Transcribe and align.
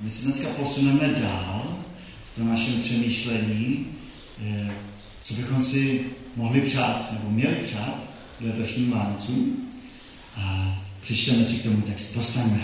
My 0.00 0.10
se 0.10 0.24
dneska 0.24 0.48
posuneme 0.48 1.08
dál 1.08 1.78
v 2.32 2.36
tom 2.36 2.48
našem 2.48 2.80
přemýšlení, 2.82 3.86
eh, 4.46 4.70
co 5.22 5.34
bychom 5.34 5.62
si 5.62 6.00
mohli 6.36 6.60
přát, 6.60 7.12
nebo 7.12 7.30
měli 7.30 7.54
přát 7.54 7.94
k 8.38 8.40
letošním 8.40 8.90
Vánocům. 8.90 9.70
A 10.36 10.74
přečteme 11.00 11.44
si 11.44 11.54
k 11.56 11.62
tomu 11.62 11.80
text. 11.80 12.14
Postaňme. 12.14 12.60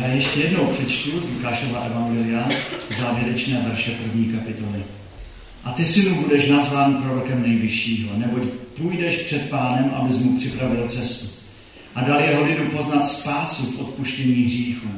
Já 0.00 0.06
ještě 0.06 0.40
jednou 0.40 0.66
přečtu 0.66 1.20
z 1.20 1.24
Lukášova 1.24 1.80
Evangelia 1.80 2.48
závěrečné 2.98 3.64
verše 3.68 3.90
první 3.90 4.24
kapitoly. 4.24 4.84
A 5.64 5.72
ty, 5.72 5.84
synu, 5.84 6.14
budeš 6.14 6.48
nazván 6.48 7.02
prorokem 7.02 7.42
nejvyššího, 7.42 8.18
neboť 8.18 8.42
půjdeš 8.76 9.16
před 9.16 9.50
pánem, 9.50 9.90
abys 9.94 10.18
mu 10.18 10.36
připravil 10.38 10.88
cestu. 10.88 11.41
A 11.94 12.00
dal 12.02 12.20
jeho 12.20 12.44
lidu 12.44 12.64
poznat 12.64 13.06
spásu 13.06 13.62
v 13.62 13.80
odpuštění 13.80 14.44
hříchů, 14.44 14.88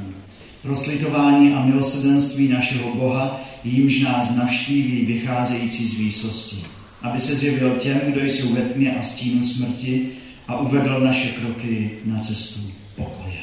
proslitování 0.63 1.53
a 1.53 1.65
milosedenství 1.65 2.49
našeho 2.49 2.95
Boha, 2.95 3.41
jímž 3.65 4.01
nás 4.01 4.37
navštíví 4.37 5.05
vycházející 5.05 5.87
z 5.87 5.99
výsosti. 5.99 6.57
Aby 7.03 7.21
se 7.21 7.35
zjevil 7.35 7.71
těm, 7.71 8.01
kdo 8.07 8.25
jsou 8.25 8.55
ve 8.55 8.61
tmě 8.61 8.95
a 8.95 9.03
stínu 9.03 9.45
smrti 9.45 10.09
a 10.49 10.59
uvedl 10.59 11.01
naše 11.01 11.29
kroky 11.29 11.91
na 12.05 12.19
cestu 12.19 12.61
pokoje. 12.97 13.39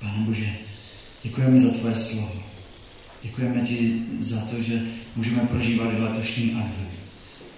Pane 0.00 0.18
Bože, 0.18 0.50
děkujeme 1.22 1.58
za 1.58 1.70
tvoje 1.70 1.96
slovo. 1.96 2.42
Děkujeme 3.22 3.60
ti 3.60 4.02
za 4.20 4.40
to, 4.40 4.62
že 4.62 4.82
můžeme 5.16 5.40
prožívat 5.40 5.88
letošní 5.98 6.50
advent. 6.50 6.96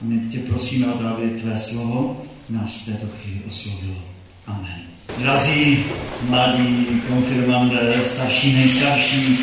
A 0.01 0.05
my 0.05 0.31
tě 0.31 0.39
prosíme 0.39 0.87
o 0.87 1.07
aby 1.07 1.31
tvé 1.31 1.59
slovo 1.59 2.27
nás 2.49 2.75
v 2.75 2.85
této 2.85 3.07
chvíli 3.07 3.41
oslovilo. 3.49 4.03
Amen. 4.47 4.98
Drazí 5.17 5.85
mladí 6.23 7.03
konfirmandé, 7.09 8.01
starší, 8.05 8.57
nejstarší, 8.57 9.39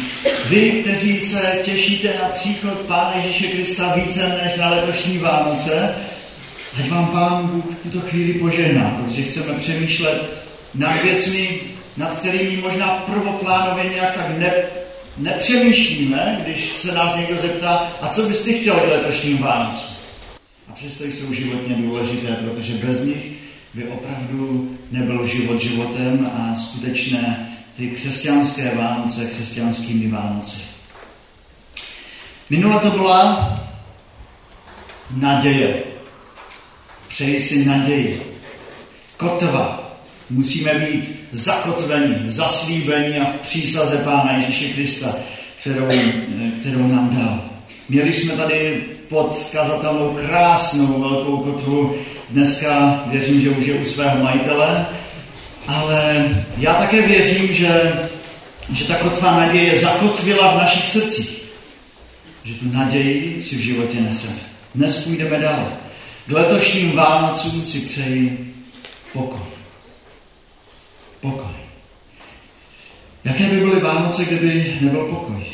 vy, 0.49 0.71
kteří 0.71 1.19
se 1.19 1.59
těšíte 1.63 2.13
na 2.21 2.29
příchod 2.29 2.73
Pána 2.73 3.11
Ježíše 3.15 3.47
Krista 3.47 3.95
více 3.95 4.39
než 4.43 4.55
na 4.55 4.69
letošní 4.69 5.17
Vánoce, 5.17 5.95
ať 6.79 6.89
vám 6.89 7.07
Pán 7.07 7.47
Bůh 7.47 7.75
tuto 7.83 7.99
chvíli 8.01 8.33
požehná, 8.33 8.89
protože 8.89 9.23
chceme 9.23 9.59
přemýšlet 9.59 10.43
nad 10.75 11.03
věcmi, 11.03 11.59
nad 11.97 12.19
kterými 12.19 12.57
možná 12.57 12.87
prvoplánově 12.87 13.89
nějak 13.93 14.15
tak 14.15 14.37
ne, 14.37 14.53
nepřemýšlíme, 15.17 16.41
když 16.43 16.65
se 16.65 16.91
nás 16.91 17.15
někdo 17.15 17.37
zeptá, 17.41 17.91
a 18.01 18.07
co 18.07 18.21
byste 18.21 18.53
chtěli 18.53 18.79
k 18.79 18.91
letošním 18.91 19.37
Vánocům? 19.37 19.95
A 20.69 20.73
přesto 20.73 21.03
jsou 21.03 21.33
životně 21.33 21.75
důležité, 21.75 22.27
protože 22.27 22.73
bez 22.73 23.03
nich 23.03 23.34
by 23.75 23.87
opravdu 23.87 24.77
nebyl 24.91 25.27
život 25.27 25.61
životem 25.61 26.31
a 26.33 26.55
skutečné 26.55 27.51
ty 27.77 27.87
křesťanské 27.87 28.75
Vánoce 28.75 29.25
křesťanskými 29.25 30.11
Vánoci. 30.11 30.61
Minule 32.49 32.79
to 32.79 32.89
byla 32.89 33.51
naděje. 35.11 35.83
Přeji 37.07 37.39
si 37.39 37.65
naději. 37.65 38.39
Kotva. 39.17 39.81
Musíme 40.29 40.73
být 40.73 41.27
zakotveni, 41.31 42.29
zaslíbeni 42.29 43.19
a 43.19 43.25
v 43.25 43.35
přísaze 43.41 43.97
Pána 43.97 44.31
Ježíše 44.31 44.73
Krista, 44.73 45.15
kterou, 45.61 45.87
kterou 46.59 46.87
nám 46.87 47.15
dal. 47.15 47.41
Měli 47.89 48.13
jsme 48.13 48.33
tady 48.33 48.83
pod 49.09 49.49
kazatelnou 49.51 50.17
krásnou 50.27 51.01
velkou 51.01 51.37
kotvu. 51.37 51.95
Dneska 52.29 53.03
věřím, 53.07 53.41
že 53.41 53.49
už 53.49 53.65
je 53.65 53.73
u 53.73 53.85
svého 53.85 54.23
majitele, 54.23 54.85
ale 55.67 56.29
já 56.57 56.73
také 56.73 57.01
věřím, 57.01 57.53
že, 57.53 57.93
že 58.73 58.85
ta 58.85 58.95
kotva 58.95 59.37
naděje 59.37 59.79
zakotvila 59.79 60.51
v 60.51 60.57
našich 60.57 60.89
srdcích. 60.89 61.45
Že 62.43 62.53
tu 62.53 62.71
naději 62.71 63.41
si 63.41 63.55
v 63.55 63.59
životě 63.59 64.01
neseme. 64.01 64.39
Dnes 64.75 65.03
půjdeme 65.03 65.39
dál. 65.39 65.67
K 66.27 66.31
letošním 66.31 66.95
Vánocům 66.95 67.63
si 67.63 67.79
přeji 67.79 68.53
pokoj. 69.13 69.39
Pokoj. 71.21 71.51
Jaké 73.23 73.43
by 73.43 73.57
byly 73.57 73.79
Vánoce, 73.79 74.25
kdyby 74.25 74.77
nebyl 74.81 75.05
pokoj? 75.05 75.45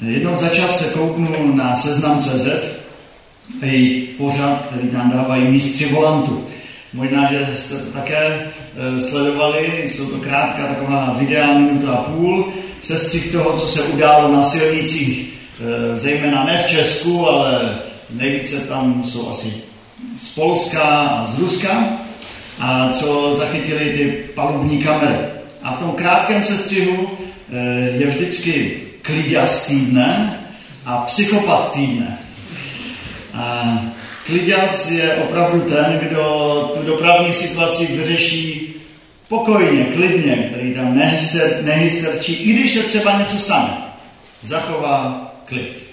Jednou 0.00 0.36
za 0.36 0.48
čas 0.48 0.78
se 0.78 0.94
kouknu 0.94 1.56
na 1.56 1.76
seznam.cz 1.76 2.46
a 2.46 2.81
jejich 3.62 4.08
pořad, 4.08 4.64
který 4.70 4.88
tam 4.88 5.10
dávají 5.10 5.44
mistři 5.44 5.86
volantu. 5.86 6.44
Možná, 6.92 7.32
že 7.32 7.48
jste 7.56 7.78
to 7.78 7.92
také 7.92 8.26
e, 8.26 9.00
sledovali, 9.00 9.82
jsou 9.86 10.06
to 10.06 10.18
krátká 10.18 10.66
taková 10.66 11.16
videa, 11.18 11.58
minuta 11.58 11.92
a 11.92 12.02
půl, 12.02 12.52
sestřih 12.80 13.32
toho, 13.32 13.52
co 13.52 13.66
se 13.66 13.82
událo 13.82 14.32
na 14.32 14.42
silnicích, 14.42 15.34
e, 15.92 15.96
zejména 15.96 16.44
ne 16.44 16.64
v 16.66 16.70
Česku, 16.70 17.28
ale 17.28 17.78
nejvíce 18.10 18.60
tam 18.60 19.04
jsou 19.04 19.28
asi 19.30 19.52
z 20.18 20.28
Polska 20.28 20.82
a 20.82 21.26
z 21.26 21.38
Ruska, 21.38 21.84
a 22.60 22.92
co 22.92 23.34
zachytili 23.34 23.84
ty 23.84 24.24
palubní 24.34 24.82
kamery. 24.82 25.16
A 25.62 25.74
v 25.74 25.78
tom 25.78 25.90
krátkém 25.90 26.44
sestřihu 26.44 27.10
e, 27.52 27.58
je 27.98 28.06
vždycky 28.06 28.82
kliďas 29.02 29.66
týdne 29.66 30.38
a 30.86 30.98
psychopat 30.98 31.72
týdne. 31.72 32.21
A 33.34 33.78
kliďas 34.26 34.90
je 34.90 35.14
opravdu 35.14 35.60
ten, 35.60 36.00
kdo 36.02 36.70
tu 36.74 36.86
dopravní 36.86 37.32
situaci 37.32 37.86
vyřeší 37.86 38.74
pokojně, 39.28 39.84
klidně, 39.84 40.36
který 40.36 40.74
tam 40.74 40.94
nehyster, 40.94 41.58
nehysterčí, 41.62 42.32
i 42.32 42.52
když 42.52 42.70
se 42.70 42.82
třeba 42.82 43.18
něco 43.18 43.36
stane. 43.36 43.74
Zachová 44.42 45.32
klid. 45.44 45.92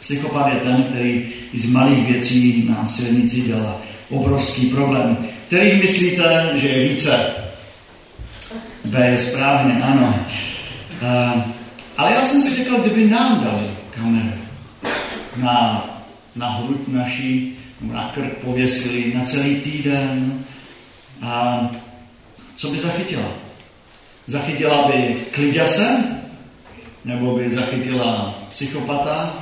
Psychopat 0.00 0.52
je 0.54 0.60
ten, 0.60 0.82
který 0.82 1.28
z 1.54 1.70
malých 1.70 2.06
věcí 2.06 2.66
na 2.68 2.86
silnici 2.86 3.40
dělá 3.40 3.80
obrovský 4.10 4.66
problém. 4.66 5.16
Který 5.46 5.76
myslíte, 5.76 6.50
že 6.54 6.68
je 6.68 6.88
více? 6.88 7.26
B 8.84 9.10
je 9.10 9.18
správně, 9.18 9.82
ano. 9.82 10.24
Uh, 11.02 11.42
ale 11.96 12.12
já 12.12 12.24
jsem 12.24 12.42
si 12.42 12.54
řekl, 12.54 12.78
kdyby 12.78 13.04
nám 13.04 13.44
dali 13.44 13.66
kameru 13.94 14.32
na, 15.36 15.84
na 16.36 16.48
hruď 16.48 16.88
naší, 16.88 17.58
na 17.80 18.12
krk 18.14 18.34
pověsili 18.44 19.14
na 19.14 19.24
celý 19.24 19.56
týden, 19.56 20.44
a 21.22 21.60
co 22.54 22.70
by 22.70 22.78
zachytila? 22.78 23.28
Zachytila 24.26 24.88
by 24.88 25.16
kliděse? 25.30 26.04
Nebo 27.04 27.36
by 27.36 27.50
zachytila 27.50 28.38
psychopata? 28.48 29.34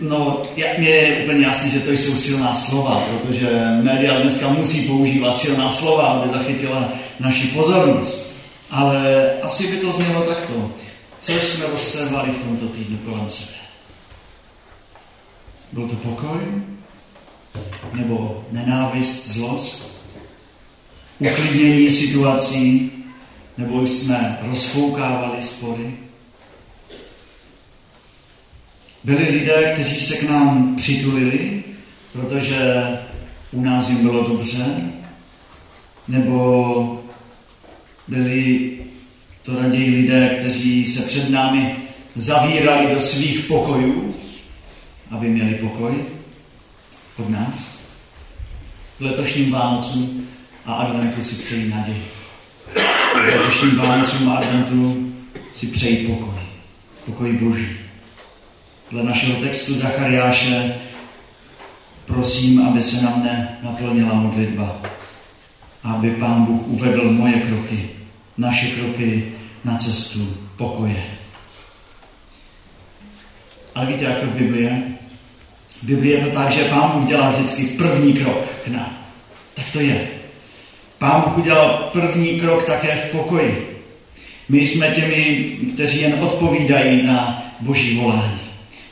No, 0.00 0.42
mně 0.78 0.88
je 0.88 1.22
úplně 1.22 1.46
jasný, 1.46 1.70
že 1.70 1.80
to 1.80 1.92
jsou 1.92 2.16
silná 2.16 2.54
slova, 2.54 3.00
protože 3.00 3.50
média 3.82 4.20
dneska 4.20 4.48
musí 4.48 4.88
používat 4.88 5.38
silná 5.38 5.70
slova, 5.70 6.02
aby 6.02 6.30
zachytila 6.30 6.88
naši 7.20 7.46
pozornost. 7.46 8.36
Ale 8.70 9.26
asi 9.42 9.66
by 9.66 9.76
to 9.76 9.92
znělo 9.92 10.22
takto. 10.22 10.72
Co 11.20 11.32
jsme 11.32 11.66
rozsevali 11.66 12.30
v 12.30 12.44
tomto 12.44 12.68
týdnu 12.68 12.98
kolem 12.98 13.28
sebe? 13.28 13.59
Byl 15.72 15.88
to 15.88 15.96
pokoj? 15.96 16.40
Nebo 17.92 18.44
nenávist, 18.50 19.28
zlost? 19.28 20.06
Uklidnění 21.18 21.90
situací? 21.90 22.92
Nebo 23.58 23.86
jsme 23.86 24.38
rozfoukávali 24.42 25.42
spory? 25.42 25.94
Byli 29.04 29.24
lidé, 29.24 29.70
kteří 29.74 30.00
se 30.00 30.16
k 30.16 30.30
nám 30.30 30.76
přitulili, 30.76 31.62
protože 32.12 32.86
u 33.52 33.60
nás 33.60 33.88
jim 33.88 34.02
bylo 34.02 34.28
dobře, 34.28 34.66
nebo 36.08 37.02
byli 38.08 38.78
to 39.42 39.62
raději 39.62 39.90
lidé, 39.90 40.36
kteří 40.40 40.86
se 40.86 41.02
před 41.02 41.30
námi 41.30 41.76
zavírali 42.14 42.94
do 42.94 43.00
svých 43.00 43.40
pokojů, 43.40 44.09
aby 45.10 45.28
měli 45.28 45.54
pokoj 45.54 46.04
od 47.18 47.30
nás. 47.30 47.80
V 48.98 49.02
letošním 49.02 49.52
Vánocům 49.52 50.28
a 50.66 50.74
adventu 50.74 51.22
si 51.22 51.34
přeji 51.34 51.68
naději. 51.68 52.04
V 53.14 53.24
letošním 53.26 53.76
Vánocům 53.76 54.28
a 54.28 54.36
adventu 54.36 55.12
si 55.54 55.66
přeji 55.66 56.08
pokoj. 56.08 56.40
Pokoj 57.06 57.32
Boží. 57.32 57.76
Dle 58.90 59.02
našeho 59.02 59.40
textu 59.40 59.74
Zachariáše 59.74 60.74
prosím, 62.06 62.66
aby 62.66 62.82
se 62.82 63.04
na 63.04 63.10
mne 63.10 63.58
naplnila 63.62 64.14
modlitba, 64.14 64.82
aby 65.82 66.10
Pán 66.10 66.44
Bůh 66.44 66.66
uvedl 66.66 67.12
moje 67.12 67.32
kroky, 67.32 67.90
naše 68.38 68.66
kroky 68.66 69.32
na 69.64 69.76
cestu 69.76 70.36
pokoje. 70.56 71.04
Ale 73.74 73.86
víte, 73.86 74.04
jak 74.04 74.18
to 74.18 74.26
v 74.26 74.34
Biblii 74.34 74.62
je? 74.64 74.99
V 75.82 75.86
Biblii 75.86 76.12
je 76.12 76.24
to 76.24 76.30
tak, 76.30 76.50
že 76.50 76.64
Pán 76.64 76.90
Bůh 76.94 77.08
dělá 77.08 77.30
vždycky 77.30 77.64
první 77.64 78.12
krok 78.12 78.44
k 78.64 78.68
nám. 78.68 78.98
Tak 79.54 79.70
to 79.72 79.80
je. 79.80 80.08
Pán 80.98 81.22
Bůh 81.26 81.38
udělal 81.38 81.88
první 81.92 82.40
krok 82.40 82.64
také 82.64 82.96
v 82.96 83.10
pokoji. 83.10 83.80
My 84.48 84.66
jsme 84.66 84.88
těmi, 84.88 85.50
kteří 85.74 86.00
jen 86.00 86.14
odpovídají 86.20 87.02
na 87.02 87.42
boží 87.60 87.96
volání. 87.96 88.40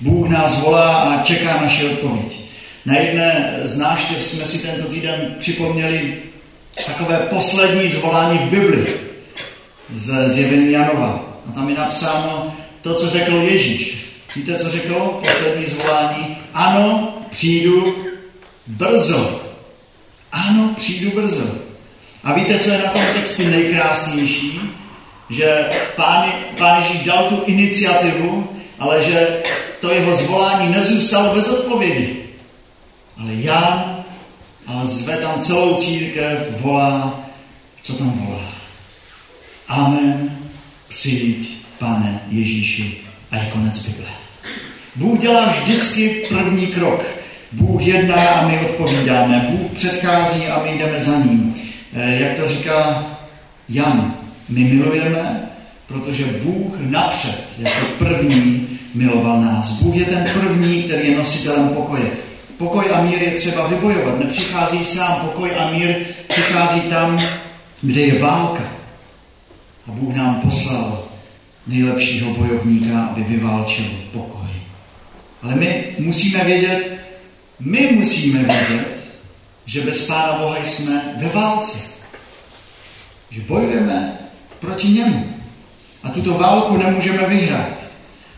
Bůh 0.00 0.29
nás 0.29 0.62
volá 0.62 0.96
a 0.96 1.23
čeká 1.23 1.61
naše 1.62 1.90
odpověď. 1.90 2.40
Na 2.87 2.99
jedné 2.99 3.61
z 3.64 3.79
návštěv 3.79 4.23
jsme 4.23 4.44
si 4.44 4.58
tento 4.58 4.88
týden 4.88 5.35
připomněli 5.38 6.14
takové 6.87 7.17
poslední 7.17 7.88
zvolání 7.88 8.38
v 8.38 8.50
Bibli 8.50 8.87
z 9.94 10.29
zjevení 10.29 10.73
Janova. 10.73 11.38
A 11.49 11.52
tam 11.52 11.69
je 11.69 11.76
napsáno 11.76 12.56
to, 12.82 12.94
co 12.94 13.08
řekl 13.08 13.35
Ježíš. 13.35 13.98
Víte, 14.36 14.58
co 14.58 14.69
řekl? 14.69 15.20
Poslední 15.20 15.66
zvolání. 15.66 16.36
Ano, 16.54 17.14
přijdu 17.30 17.96
brzo. 18.66 19.40
Ano, 20.32 20.75
přijdu 20.76 21.10
brzo. 21.10 21.54
A 22.25 22.32
víte, 22.32 22.58
co 22.58 22.70
je 22.70 22.78
na 22.78 22.90
tom 22.90 23.02
textu 23.14 23.44
nejkrásnější? 23.44 24.60
Že 25.30 25.70
pán, 25.96 26.32
pán 26.58 26.82
Ježíš 26.82 27.00
dal 27.00 27.25
tu 27.28 27.42
iniciativu, 27.46 28.48
ale 28.78 29.02
že 29.02 29.42
to 29.80 29.90
jeho 29.90 30.14
zvolání 30.14 30.72
nezůstalo 30.72 31.34
bez 31.34 31.48
odpovědi. 31.48 32.25
Ale 33.20 33.34
Jan 33.34 34.04
a 34.66 34.84
zve 34.84 35.16
tam 35.16 35.40
celou 35.40 35.75
církev, 35.75 36.60
volá, 36.60 37.20
co 37.82 37.94
tam 37.94 38.10
volá? 38.10 38.52
Amen, 39.69 40.38
přijď, 40.88 41.50
pane 41.78 42.22
Ježíši. 42.30 43.07
A 43.30 43.36
je 43.36 43.50
konec 43.52 43.78
Bible. 43.78 44.08
Bůh 44.96 45.19
dělá 45.20 45.46
vždycky 45.46 46.26
první 46.28 46.66
krok. 46.66 47.02
Bůh 47.52 47.86
jedná 47.86 48.28
a 48.28 48.48
my 48.48 48.58
odpovídáme. 48.60 49.46
Bůh 49.50 49.70
předchází 49.70 50.46
a 50.46 50.62
my 50.62 50.78
jdeme 50.78 50.98
za 50.98 51.19
ním. 51.19 51.54
Eh, 51.94 52.19
jak 52.20 52.36
to 52.36 52.48
říká 52.48 53.06
Jan, 53.69 54.14
my 54.48 54.60
milujeme, 54.60 55.50
protože 55.86 56.25
Bůh 56.25 56.78
napřed 56.80 57.52
jako 57.58 57.86
první 57.98 58.69
miloval 58.94 59.40
nás. 59.40 59.72
Bůh 59.72 59.96
je 59.96 60.04
ten 60.04 60.30
první, 60.40 60.82
který 60.82 61.10
je 61.10 61.16
nositelem 61.16 61.69
pokoje. 61.69 62.10
Pokoj 62.58 62.84
a 62.92 63.02
mír 63.02 63.22
je 63.22 63.30
třeba 63.30 63.66
vybojovat. 63.66 64.19
Nepřichází 64.19 64.84
sám. 64.84 65.20
Pokoj 65.20 65.50
a 65.58 65.70
mír 65.70 65.96
přichází 66.28 66.80
tam, 66.80 67.22
kde 67.82 68.00
je 68.00 68.19
válka. 68.19 68.62
A 69.88 69.90
Bůh 69.90 70.14
nám 70.14 70.34
poslal 70.34 71.07
nejlepšího 71.69 72.35
bojovníka, 72.35 73.00
aby 73.00 73.23
vyválčil 73.23 73.85
pokoj. 74.12 74.49
Ale 75.43 75.55
my 75.55 75.97
musíme 75.99 76.44
vědět, 76.44 76.99
my 77.61 77.93
musíme 77.93 78.38
vědět, 78.38 78.99
že 79.67 79.81
bez 79.81 80.06
Pána 80.06 80.38
Boha 80.38 80.65
jsme 80.65 81.15
ve 81.17 81.29
válce. 81.29 81.79
Že 83.31 83.41
bojujeme 83.41 84.19
proti 84.61 84.88
němu. 84.88 85.32
A 86.03 86.09
tuto 86.09 86.35
válku 86.35 86.76
nemůžeme 86.76 87.26
vyhrát. 87.26 87.79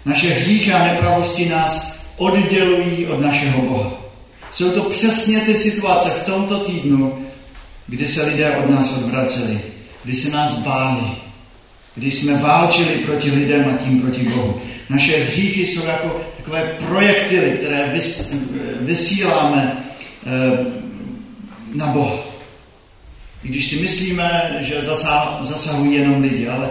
Naše 0.05 0.29
hříchy 0.29 0.73
a 0.73 0.85
nepravosti 0.85 1.49
nás 1.49 2.01
oddělují 2.17 3.07
od 3.07 3.21
našeho 3.21 3.63
Boha. 3.63 3.93
Jsou 4.53 4.71
to 4.71 4.83
přesně 4.83 5.41
ty 5.41 5.55
situace 5.55 6.09
v 6.09 6.27
tomto 6.27 6.59
týdnu, 6.59 7.27
kdy 7.87 8.09
se 8.09 8.27
lidé 8.27 8.57
od 8.57 8.71
nás 8.71 8.93
odvraceli, 8.93 9.61
kdy 10.05 10.15
se 10.15 10.31
nás 10.37 10.59
báli, 10.59 11.03
kdy 11.95 12.11
jsme 12.11 12.43
válčili 12.43 12.87
proti 12.87 13.31
lidem 13.31 13.75
a 13.75 13.85
tím 13.85 14.01
proti 14.01 14.23
Bohu. 14.23 14.61
Naše 14.89 15.25
hříchy 15.25 15.67
jsou 15.67 15.87
jako 15.87 16.21
takové 16.37 16.77
projektily, 16.87 17.51
které 17.51 17.91
vys, 17.93 18.35
vysíláme 18.81 19.73
eh, 20.27 20.67
na 21.75 21.87
Boha. 21.87 22.17
Když 23.43 23.67
si 23.67 23.77
myslíme, 23.77 24.57
že 24.61 24.83
zasahují 25.41 25.95
jenom 25.95 26.23
lidi, 26.23 26.49
ale, 26.49 26.71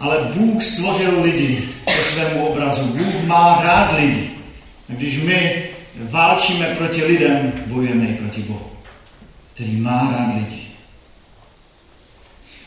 ale 0.00 0.16
Bůh 0.34 0.62
stvořil 0.62 1.22
lidi 1.22 1.68
ke 1.84 2.02
svému 2.02 2.46
obrazu. 2.46 2.84
Bůh 2.84 3.24
má 3.24 3.60
rád 3.62 3.98
lidi. 3.98 4.30
A 4.88 4.92
když 4.92 5.16
my 5.22 5.62
válčíme 5.98 6.66
proti 6.66 7.04
lidem, 7.04 7.52
bojujeme 7.66 8.04
i 8.04 8.14
proti 8.14 8.40
Bohu, 8.42 8.70
který 9.54 9.76
má 9.76 10.14
rád 10.18 10.34
lidi. 10.34 10.69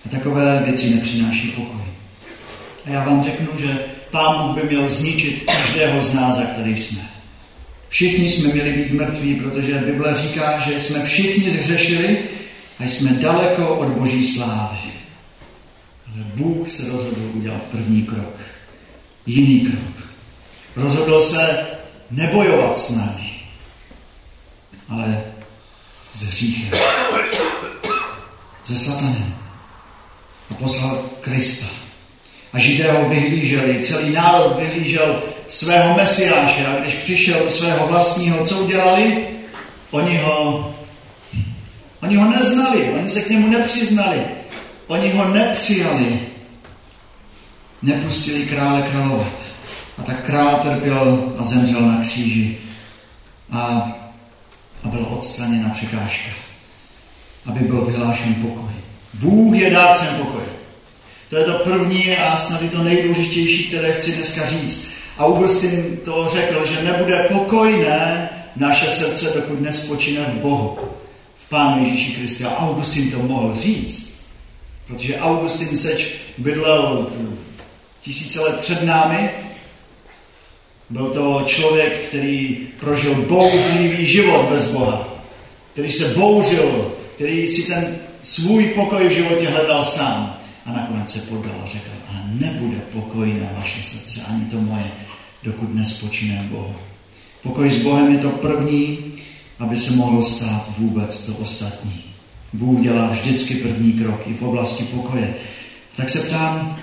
A 0.06 0.10
takové 0.10 0.64
věci 0.66 0.96
nepřináší 0.96 1.48
pokoj. 1.48 1.82
A 2.86 2.90
já 2.90 3.04
vám 3.04 3.24
řeknu, 3.24 3.48
že 3.60 3.80
Pán 4.12 4.48
Bůh 4.48 4.64
by 4.64 4.70
měl 4.70 4.90
zničit 4.90 5.46
každého 5.46 6.02
z 6.02 6.14
nás, 6.14 6.36
za 6.36 6.44
který 6.44 6.78
jsme. 6.78 7.02
Všichni 7.90 8.30
jsme 8.30 8.54
měli 8.54 8.74
být 8.74 8.92
mrtví, 8.92 9.36
protože 9.36 9.74
Bible 9.74 10.16
říká, 10.22 10.60
že 10.60 10.80
jsme 10.80 11.06
všichni 11.06 11.52
zhřešili 11.52 12.18
a 12.80 12.84
jsme 12.84 13.10
daleko 13.10 13.76
od 13.76 13.88
boží 13.88 14.28
slávy. 14.28 14.78
Ale 16.08 16.24
Bůh 16.36 16.70
se 16.70 16.92
rozhodl 16.92 17.32
udělat 17.34 17.64
první 17.64 18.04
krok. 18.04 18.36
Jiný 19.26 19.60
krok. 19.60 20.08
Rozhodl 20.76 21.22
se 21.22 21.68
nebojovat 22.12 22.78
s 22.78 22.96
námi, 22.96 23.34
ale 24.90 25.24
s 26.14 26.22
hříchem. 26.22 26.80
Se 28.64 28.80
satanem. 28.80 29.43
A 30.54 30.56
poslal 30.56 31.06
Krista. 31.22 31.66
A 32.54 32.60
židé 32.60 32.92
ho 32.92 33.10
vyhlíželi, 33.10 33.84
celý 33.84 34.14
národ 34.14 34.60
vyhlížel 34.60 35.24
svého 35.50 35.98
mesiáše 35.98 36.68
a 36.68 36.80
když 36.80 36.94
přišel 36.94 37.44
do 37.44 37.50
svého 37.50 37.88
vlastního, 37.88 38.46
co 38.46 38.58
udělali? 38.58 39.28
Oni 39.92 40.18
ho, 40.18 40.74
oni 42.02 42.16
ho 42.16 42.30
neznali, 42.30 42.90
oni 42.90 43.10
se 43.10 43.22
k 43.22 43.30
němu 43.30 43.48
nepřiznali, 43.48 44.22
oni 44.88 45.12
ho 45.12 45.28
nepřijali, 45.30 46.20
nepustili 47.82 48.46
krále 48.46 48.82
královat. 48.82 49.34
A 49.98 50.04
tak 50.04 50.26
král 50.26 50.60
trpěl 50.60 51.34
a 51.38 51.44
zemřel 51.44 51.82
na 51.82 52.02
kříži 52.02 52.58
a, 53.52 53.92
a 54.84 54.88
byl 54.88 55.08
odstraněna 55.10 55.70
překážka, 55.70 56.32
aby 57.46 57.60
byl 57.60 57.86
vyhlášen 57.86 58.36
pokoj. 58.36 58.73
Bůh 59.14 59.56
je 59.56 59.70
dárcem 59.70 60.18
pokoje. 60.18 60.46
To 61.30 61.38
je 61.38 61.46
to 61.46 61.54
první 61.54 62.18
a 62.18 62.38
snad 62.38 62.62
i 62.62 62.70
to 62.70 62.84
nejdůležitější, 62.84 63.64
které 63.64 63.94
chci 63.94 64.12
dneska 64.12 64.46
říct. 64.46 64.88
Augustin 65.20 66.00
to 66.06 66.30
řekl, 66.34 66.66
že 66.66 66.84
nebude 66.84 67.28
pokojné 67.32 68.30
naše 68.56 68.86
srdce, 68.86 69.34
dokud 69.36 69.62
nespočine 69.62 70.22
v 70.22 70.42
Bohu, 70.42 70.80
v 71.46 71.50
Pánu 71.50 71.86
Ježíši 71.86 72.12
Kristi. 72.14 72.44
A 72.44 72.58
Augustin 72.58 73.12
to 73.12 73.20
mohl 73.20 73.56
říct, 73.56 74.26
protože 74.88 75.20
Augustin 75.20 75.78
seč 75.78 76.06
bydlel 76.38 77.08
tisíce 78.02 78.42
let 78.42 78.60
před 78.60 78.84
námi. 78.84 79.30
Byl 80.90 81.08
to 81.08 81.44
člověk, 81.46 82.08
který 82.08 82.68
prožil 82.80 83.16
bouřlivý 83.16 84.08
život 84.08 84.46
bez 84.50 84.72
Boha, 84.72 85.08
který 85.74 85.92
se 85.92 86.06
bouřil, 86.08 86.92
který 87.16 87.48
si 87.48 87.64
ten 87.64 87.98
svůj 88.24 88.64
pokoj 88.64 89.08
v 89.08 89.12
životě 89.12 89.50
hledal 89.50 89.84
sám. 89.84 90.38
A 90.66 90.72
nakonec 90.72 91.12
se 91.12 91.20
podal 91.20 91.56
a 91.64 91.68
řekl, 91.68 91.90
a 92.10 92.14
nebude 92.28 92.78
pokojné 92.78 93.50
vaše 93.58 93.82
srdce, 93.82 94.22
ani 94.30 94.46
to 94.46 94.62
moje, 94.62 94.92
dokud 95.44 95.76
nespočíne 95.76 96.48
Bohu. 96.52 96.76
Pokoj 97.44 97.70
s 97.70 97.84
Bohem 97.84 98.12
je 98.12 98.18
to 98.18 98.30
první, 98.30 99.14
aby 99.60 99.78
se 99.78 99.92
mohlo 99.92 100.24
stát 100.24 100.70
vůbec 100.78 101.26
to 101.26 101.34
ostatní. 101.34 102.04
Bůh 102.54 102.80
dělá 102.80 103.08
vždycky 103.08 103.56
první 103.56 103.94
krok 103.94 104.28
i 104.28 104.34
v 104.34 104.42
oblasti 104.42 104.84
pokoje. 104.84 105.34
Tak 105.96 106.10
se 106.10 106.20
ptám, 106.20 106.80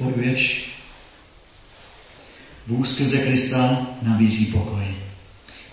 bojuješ? 0.00 0.70
Bůh 2.66 2.88
skrze 2.88 3.18
Krista 3.18 3.86
nabízí 4.02 4.46
pokoj. 4.46 4.84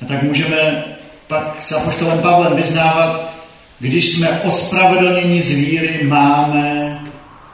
A 0.02 0.06
tak 0.06 0.24
můžeme 0.24 0.86
pak 1.28 1.62
s 1.62 1.72
Apoštolem 1.72 2.20
Pavlem 2.20 2.56
vyznávat, 2.56 3.35
když 3.80 4.10
jsme 4.10 4.30
ospravedlněni 4.30 5.42
z 5.42 5.50
víry, 5.50 6.00
máme 6.04 7.00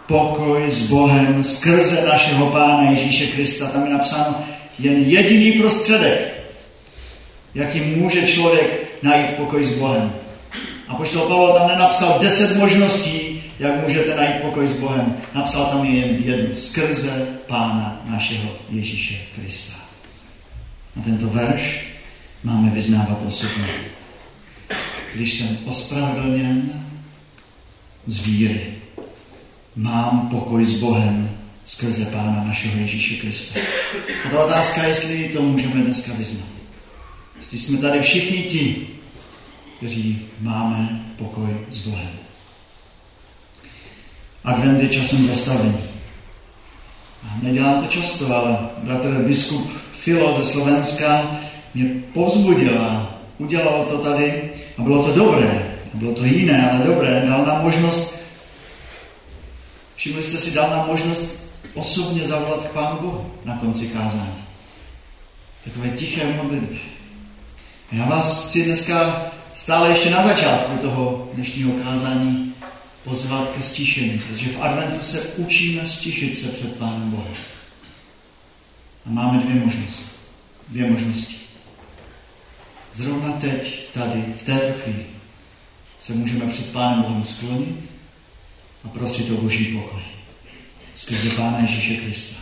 pokoj 0.08 0.72
s 0.72 0.90
Bohem 0.90 1.44
skrze 1.44 2.06
našeho 2.08 2.46
Pána 2.46 2.90
Ježíše 2.90 3.28
Krista. 3.28 3.68
Tam 3.68 3.86
je 3.86 3.94
napsáno 3.94 4.36
jen 4.80 5.04
jediný 5.04 5.51
prostředek, 5.51 6.44
jakým 7.56 7.98
může 7.98 8.28
člověk 8.28 8.98
najít 9.01 9.30
pokoj 9.30 9.66
s 9.66 9.72
Bohem. 9.72 10.13
A 10.88 10.96
poštol 10.96 11.22
Pavel 11.22 11.54
tam 11.54 11.68
nenapsal 11.68 12.20
deset 12.22 12.58
možností, 12.58 13.44
jak 13.60 13.88
můžete 13.88 14.16
najít 14.16 14.36
pokoj 14.42 14.68
s 14.68 14.74
Bohem. 14.74 15.18
Napsal 15.36 15.66
tam 15.66 15.86
jen 15.86 16.18
jednu. 16.24 16.56
Skrze 16.56 17.28
Pána 17.48 18.01
našeho 18.06 18.50
Ježíše 18.70 19.16
Krista. 19.36 19.80
A 21.00 21.04
tento 21.04 21.28
verš 21.28 21.86
máme 22.44 22.70
vyznávat 22.70 23.24
osobně. 23.28 23.66
Když 25.13 25.34
jsem 25.34 25.58
ospravedlněn 25.65 26.86
z 28.08 28.25
víry, 28.25 28.62
mám 29.75 30.30
pokoj 30.30 30.65
s 30.65 30.80
Bohem 30.80 31.38
skrze 31.65 32.06
Pána 32.06 32.44
našeho 32.44 32.80
Ježíše 32.80 33.15
Krista. 33.15 33.60
A 34.25 34.30
ta 34.30 34.46
otázka, 34.46 34.84
jestli 34.84 35.30
to 35.30 35.41
můžeme 35.41 35.84
dneska 35.84 36.13
vyznat. 36.13 36.48
Jestli 37.38 37.58
jsme 37.58 37.77
tady 37.77 38.01
všichni 38.01 38.44
ti, 38.44 38.88
kteří 39.77 40.22
máme 40.39 41.06
pokoj 41.18 41.58
s 41.72 41.77
Bohem. 41.77 42.10
advent 44.44 44.82
je 44.82 44.89
časem 44.89 45.27
zastavení. 45.27 45.77
A 47.24 47.38
nedělám 47.41 47.82
to 47.82 47.88
často, 47.88 48.36
ale 48.36 48.58
bratr 48.77 49.08
biskup 49.08 49.72
Filo 49.91 50.34
ze 50.34 50.46
Slovenska 50.46 51.39
mě 51.74 51.86
povzbudil 52.13 52.82
a 52.82 53.21
udělal 53.41 53.86
to 53.86 53.98
tady 53.98 54.50
a 54.77 54.81
bylo 54.81 55.03
to 55.03 55.12
dobré. 55.19 55.77
Bylo 55.93 56.13
to 56.13 56.25
jiné, 56.25 56.71
ale 56.71 56.86
dobré. 56.86 57.25
Dal 57.27 57.45
nám 57.45 57.63
možnost, 57.63 58.21
všimli 59.95 60.24
jste 60.24 60.38
si, 60.38 60.51
dal 60.51 60.69
nám 60.69 60.88
možnost 60.88 61.51
osobně 61.74 62.24
zavolat 62.24 62.67
k 62.67 62.71
Pánu 62.71 63.00
Bohu 63.01 63.31
na 63.45 63.57
konci 63.57 63.88
kázání. 63.88 64.43
Takové 65.63 65.89
tiché 65.89 66.33
modlitby. 66.43 66.79
Já 67.91 68.05
vás 68.05 68.48
chci 68.48 68.65
dneska 68.65 69.25
stále 69.53 69.89
ještě 69.89 70.10
na 70.10 70.27
začátku 70.27 70.77
toho 70.77 71.29
dnešního 71.33 71.71
kázání 71.71 72.53
pozvat 73.03 73.50
ke 73.50 73.63
stišení, 73.63 74.21
protože 74.27 74.50
v 74.50 74.62
adventu 74.62 75.01
se 75.01 75.21
učíme 75.21 75.86
stišit 75.86 76.38
se 76.38 76.48
před 76.48 76.77
Pánem 76.77 77.12
Bohem. 77.12 77.33
A 79.05 79.10
máme 79.10 79.43
dvě 79.43 79.65
možnosti. 79.65 80.05
Dvě 80.67 80.91
možnosti. 80.91 81.50
Zrovna 82.93 83.31
teď, 83.31 83.89
tady, 83.93 84.24
v 84.38 84.43
této 84.43 84.79
chvíli, 84.79 85.05
se 86.00 86.13
můžeme 86.13 86.45
před 86.45 86.71
Pánem 86.71 87.03
Bohem 87.03 87.24
sklonit 87.24 87.89
a 88.83 88.88
prosit 88.88 89.31
o 89.31 89.41
Boží 89.41 89.65
pokoj. 89.65 90.01
Skrze 90.93 91.29
Pána 91.29 91.60
Ježíše 91.60 91.95
Krista. 91.95 92.41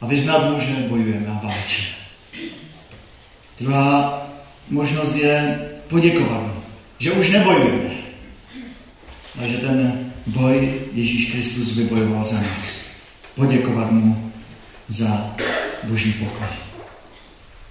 A 0.00 0.06
vyznat 0.06 0.50
mu, 0.50 0.60
že 0.60 0.88
bojujeme 0.88 1.26
a 1.26 1.46
válčíme. 1.46 1.88
Druhá 3.58 4.22
možnost 4.68 5.16
je 5.16 5.58
poděkovat 5.88 6.42
mu, 6.42 6.62
že 6.98 7.12
už 7.12 7.30
nebojujeme, 7.30 7.90
ale 9.38 9.48
že 9.48 9.56
ten 9.58 10.10
boj 10.26 10.80
Ježíš 10.92 11.32
Kristus 11.32 11.76
vybojoval 11.76 12.24
za 12.24 12.40
nás. 12.40 12.84
Poděkovat 13.34 13.90
mu 13.90 14.32
za 14.88 15.36
boží 15.84 16.12
pokoj. 16.12 16.67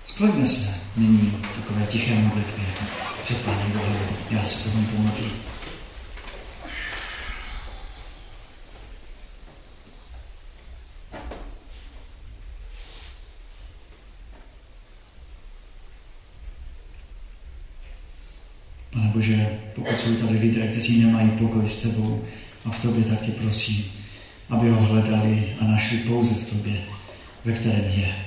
Skloňme 0.07 0.45
se 0.45 0.75
nyní 0.97 1.31
takové 1.55 1.85
tiché 1.85 2.15
modlitbě 2.15 2.65
před 3.23 3.45
Pánem 3.45 3.71
Bohem. 3.71 3.97
Já 4.29 4.45
se 4.45 4.63
potom 4.63 4.85
pomodlím. 4.85 5.31
Pane 18.91 19.07
Bože, 19.07 19.59
pokud 19.75 19.99
jsou 19.99 20.15
tady 20.15 20.39
lidé, 20.39 20.67
kteří 20.67 21.05
nemají 21.05 21.29
pokoj 21.29 21.69
s 21.69 21.81
Tebou 21.81 22.25
a 22.65 22.69
v 22.69 22.81
Tobě, 22.81 23.03
tak 23.03 23.21
tě 23.21 23.31
prosím, 23.31 23.85
aby 24.49 24.69
ho 24.69 24.81
hledali 24.81 25.55
a 25.61 25.63
našli 25.63 25.97
pouze 25.97 26.33
v 26.33 26.49
Tobě, 26.49 26.81
ve 27.45 27.53
kterém 27.53 27.89
je. 27.89 28.26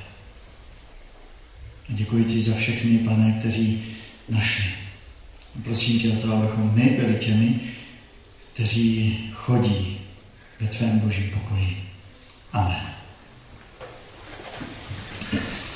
A 1.91 1.93
děkuji 1.93 2.25
ti 2.25 2.43
za 2.43 2.55
všechny, 2.55 2.99
pane, 2.99 3.37
kteří 3.41 3.85
našli. 4.29 4.65
Prosím 5.63 6.01
tě 6.01 6.09
o 6.09 6.21
to, 6.21 6.33
abychom 6.33 6.73
my 6.75 6.83
byli 6.83 7.15
těmi, 7.15 7.61
kteří 8.53 9.19
chodí 9.35 9.99
ve 10.61 10.67
tvém 10.67 10.99
božím 10.99 11.31
pokoji. 11.31 11.77
Amen. 12.53 12.83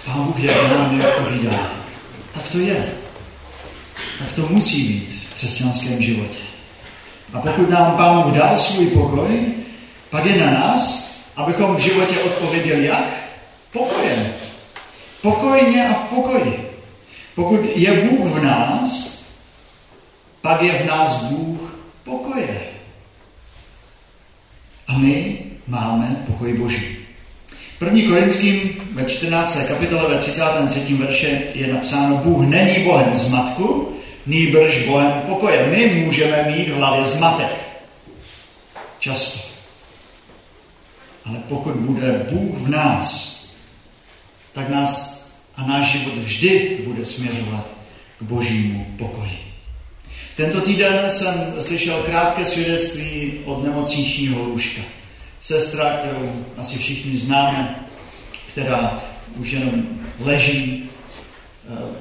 Pán 0.05 0.25
Bůh 0.25 0.41
je 0.41 0.55
nám 0.55 1.01
odpovídá. 1.01 1.71
Tak 2.35 2.49
to 2.49 2.59
je. 2.59 2.87
Tak 4.19 4.33
to 4.33 4.49
musí 4.49 4.89
být 4.89 5.09
v 5.31 5.35
křesťanském 5.35 6.03
životě. 6.03 6.39
A 7.33 7.41
pokud 7.41 7.71
nám 7.71 7.97
Pán 7.97 8.23
Bůh 8.23 8.33
dal 8.33 8.59
svůj 8.59 8.87
pokoj, 8.87 9.55
pak 10.11 10.25
je 10.25 10.47
na 10.47 10.51
nás, 10.51 11.15
abychom 11.37 11.77
v 11.77 11.81
životě 11.81 12.19
odpověděli 12.19 12.85
jak? 12.85 13.25
Pokojem. 13.73 14.27
Pokojně 15.25 15.89
a 15.89 15.95
v 15.95 16.09
pokoji. 16.09 16.71
Pokud 17.35 17.61
je 17.77 17.93
Bůh 17.93 18.31
v 18.31 18.45
nás, 18.45 19.19
pak 20.41 20.63
je 20.63 20.73
v 20.73 20.87
nás 20.87 21.25
Bůh 21.25 21.79
pokoje. 22.05 22.61
A 24.87 24.99
my 24.99 25.39
máme 25.67 26.25
pokoj 26.27 26.53
Boží. 26.53 26.97
První 27.79 28.03
Korinským 28.03 28.71
ve 28.93 29.05
14. 29.05 29.69
kapitole 29.69 30.15
ve 30.15 30.19
33. 30.19 30.95
verše 30.95 31.43
je 31.55 31.73
napsáno 31.73 32.17
Bůh 32.17 32.47
není 32.47 32.85
Bohem 32.85 33.17
zmatku, 33.17 33.97
nýbrž 34.27 34.87
Bohem 34.87 35.13
pokoje. 35.27 35.67
My 35.67 36.05
můžeme 36.05 36.43
mít 36.43 36.69
v 36.69 36.77
hlavě 36.77 37.05
zmatek. 37.05 37.57
Často. 38.99 39.49
Ale 41.25 41.39
pokud 41.49 41.75
bude 41.75 42.27
Bůh 42.31 42.59
v 42.59 42.69
nás, 42.69 43.35
tak 44.53 44.69
nás 44.69 45.14
a 45.57 45.67
náš 45.67 45.93
život 45.93 46.15
vždy 46.15 46.79
bude 46.85 47.05
směřovat 47.05 47.67
k 48.19 48.23
božímu 48.23 48.87
pokoji. 48.99 49.39
Tento 50.37 50.61
týden 50.61 51.11
jsem 51.11 51.55
slyšel 51.61 52.03
krátké 52.03 52.45
svědectví 52.45 53.41
od 53.45 53.65
nemocničního 53.65 54.43
lůžka. 54.43 54.83
Sestra, 55.41 55.91
kterou 55.91 56.45
asi 56.57 56.79
všichni 56.79 57.17
známe, 57.17 57.85
která 58.53 59.03
už 59.37 59.51
jenom 59.51 59.83
leží, 60.21 60.91
eh, 61.69 61.97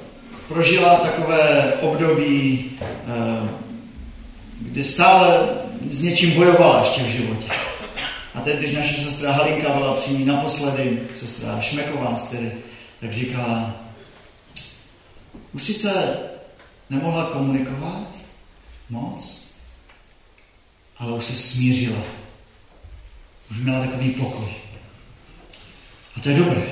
prožila 0.48 0.96
takové 0.96 1.74
období, 1.82 2.72
eh, 2.82 3.50
kdy 4.62 4.84
stále 4.84 5.50
s 5.90 6.02
něčím 6.02 6.32
bojovala 6.32 6.80
ještě 6.80 7.04
v 7.04 7.08
životě. 7.08 7.48
A 8.34 8.42
teď, 8.42 8.60
když 8.60 8.72
naše 8.72 8.96
sestra 8.96 9.32
Halinka 9.32 9.70
byla 9.70 9.94
při 9.94 10.12
ní 10.12 10.26
naposledy, 10.26 11.00
sestra 11.16 11.62
Šmeková, 11.62 12.16
tedy, 12.32 12.52
tak 13.04 13.14
říkala, 13.14 13.74
už 15.54 15.64
sice 15.64 16.20
nemohla 16.90 17.26
komunikovat 17.26 18.08
moc, 18.90 19.54
ale 20.98 21.12
už 21.12 21.26
se 21.26 21.34
smířila. 21.34 22.04
Už 23.52 23.58
měla 23.58 23.86
takový 23.86 24.12
pokoj. 24.12 24.54
A 26.18 26.20
to 26.20 26.30
je 26.30 26.36
dobré. 26.36 26.64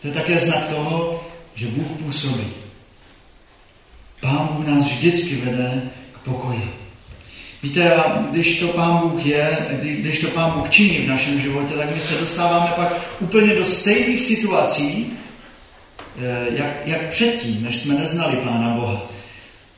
To 0.00 0.08
je 0.08 0.14
také 0.14 0.38
znak 0.38 0.68
toho, 0.68 1.24
že 1.54 1.66
Bůh 1.66 1.98
působí. 1.98 2.46
Pán 4.20 4.48
Bůh 4.48 4.66
nás 4.66 4.84
vždycky 4.84 5.36
vede 5.36 5.90
k 6.12 6.18
pokoji. 6.18 6.74
Víte, 7.62 7.94
a 7.94 8.22
když 8.30 8.58
to 8.58 8.68
Pán 8.68 8.98
Bůh 8.98 9.26
je, 9.26 9.58
když 9.80 10.18
to 10.18 10.26
Pán 10.26 10.50
Bůh 10.50 10.70
činí 10.70 10.98
v 10.98 11.08
našem 11.08 11.40
životě, 11.40 11.74
tak 11.74 11.94
my 11.94 12.00
se 12.00 12.14
dostáváme 12.14 12.72
pak 12.76 12.92
úplně 13.20 13.54
do 13.54 13.64
stejných 13.64 14.20
situací, 14.20 15.12
eh, 16.18 16.46
jak, 16.50 16.86
jak 16.86 17.08
předtím, 17.08 17.62
než 17.62 17.76
jsme 17.76 17.94
neznali 17.94 18.36
Pána 18.36 18.68
Boha, 18.68 19.02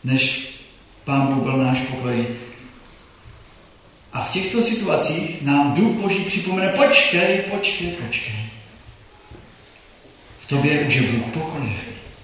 než 0.05 0.49
Pán 1.05 1.27
Bůh 1.27 1.43
byl 1.43 1.57
náš 1.57 1.81
pokoj. 1.81 2.27
A 4.13 4.21
v 4.21 4.31
těchto 4.31 4.63
situacích 4.63 5.43
nám 5.43 5.75
Duch 5.75 5.97
Boží 5.97 6.25
připomene, 6.25 6.69
počkej, 6.69 7.39
počkej, 7.51 7.89
počkej. 7.89 8.35
V 10.39 10.47
tobě 10.47 10.81
už 10.81 10.95
je 10.95 11.03
Bůh 11.03 11.27
pokoje. 11.35 11.73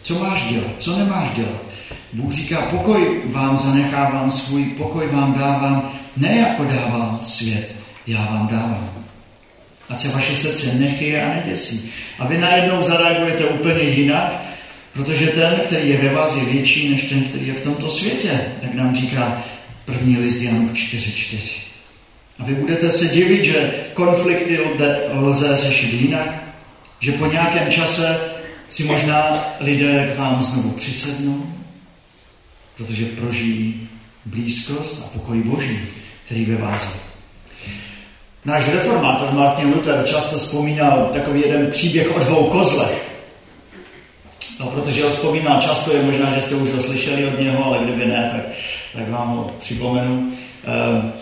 Co 0.02 0.14
máš 0.14 0.42
dělat, 0.42 0.72
co 0.78 0.98
nemáš 0.98 1.30
dělat? 1.30 1.69
Bůh 2.12 2.32
říká, 2.32 2.60
pokoj 2.60 3.22
vám 3.24 3.56
zanechávám, 3.56 4.30
svůj 4.30 4.64
pokoj 4.64 5.08
vám 5.12 5.34
dávám, 5.34 5.92
ne 6.16 6.36
jako 6.36 6.64
dává 6.64 7.20
svět, 7.22 7.74
já 8.06 8.18
vám 8.30 8.48
dávám. 8.48 8.90
Ať 9.88 10.00
se 10.00 10.08
vaše 10.08 10.36
srdce 10.36 10.74
nechyje 10.74 11.24
a 11.24 11.34
neděsí. 11.34 11.90
A 12.18 12.26
vy 12.26 12.38
najednou 12.38 12.82
zareagujete 12.82 13.44
úplně 13.44 13.82
jinak, 13.82 14.42
protože 14.92 15.26
ten, 15.26 15.60
který 15.66 15.88
je 15.88 15.96
ve 15.96 16.14
vás, 16.14 16.36
je 16.36 16.44
větší 16.44 16.88
než 16.88 17.02
ten, 17.02 17.22
který 17.22 17.48
je 17.48 17.54
v 17.54 17.62
tomto 17.62 17.88
světě, 17.88 18.40
jak 18.62 18.74
nám 18.74 18.94
říká 18.94 19.42
první 19.84 20.16
list 20.16 20.42
Janův 20.42 20.72
4.4. 20.72 21.38
A 22.38 22.44
vy 22.44 22.54
budete 22.54 22.92
se 22.92 23.08
divit, 23.08 23.44
že 23.44 23.74
konflikty 23.94 24.60
lze 25.12 25.56
řešit 25.56 25.92
jinak, 25.92 26.42
že 27.00 27.12
po 27.12 27.26
nějakém 27.26 27.70
čase 27.70 28.20
si 28.68 28.84
možná 28.84 29.44
lidé 29.60 30.12
k 30.14 30.18
vám 30.18 30.42
znovu 30.42 30.70
přisednou, 30.70 31.59
protože 32.80 33.04
prožijí 33.04 33.88
blízkost 34.24 35.02
a 35.04 35.18
pokoj 35.18 35.42
Boží, 35.42 35.80
který 36.24 36.44
ve 36.44 36.56
vás 36.56 36.82
je. 36.82 37.00
Náš 38.44 38.68
reformátor 38.68 39.32
Martin 39.32 39.72
Luther 39.72 40.04
často 40.06 40.38
vzpomínal 40.38 41.10
takový 41.12 41.40
jeden 41.40 41.70
příběh 41.70 42.16
o 42.16 42.18
dvou 42.18 42.44
kozlech. 42.44 43.10
No, 44.60 44.66
protože 44.66 45.04
ho 45.04 45.10
vzpomínal 45.10 45.60
často, 45.60 45.96
je 45.96 46.02
možná, 46.02 46.34
že 46.34 46.42
jste 46.42 46.54
už 46.54 46.70
ho 46.70 46.82
slyšeli 46.82 47.26
od 47.26 47.40
něho, 47.40 47.64
ale 47.64 47.78
kdyby 47.78 48.06
ne, 48.06 48.30
tak, 48.36 48.56
tak 48.94 49.10
vám 49.10 49.28
ho 49.28 49.50
připomenu. 49.58 50.32
E, 50.66 51.12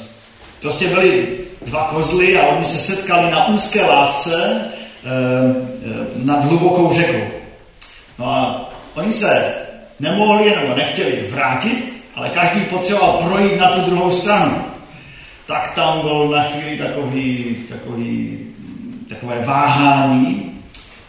prostě 0.60 0.88
byly 0.88 1.28
dva 1.66 1.84
kozly 1.84 2.38
a 2.38 2.46
oni 2.46 2.64
se 2.64 2.78
setkali 2.78 3.30
na 3.30 3.48
úzké 3.48 3.82
lávce 3.82 4.60
e, 4.60 5.14
nad 6.24 6.44
hlubokou 6.44 6.92
řekou. 6.92 7.24
No 8.18 8.30
a 8.30 8.70
oni 8.94 9.12
se 9.12 9.54
nemohli 10.00 10.56
nebo 10.56 10.74
nechtěli 10.74 11.28
vrátit, 11.30 12.02
ale 12.14 12.28
každý 12.28 12.60
potřeboval 12.60 13.12
projít 13.12 13.60
na 13.60 13.68
tu 13.68 13.90
druhou 13.90 14.10
stranu. 14.10 14.64
tak 15.46 15.74
tam 15.74 16.00
byl 16.00 16.28
na 16.28 16.42
chvíli 16.42 16.76
takový, 16.76 17.56
takový, 17.68 18.38
takové 19.08 19.44
váhání 19.44 20.52